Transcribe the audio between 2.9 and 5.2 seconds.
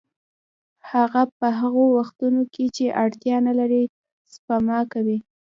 اړتیا نلري سپما کوي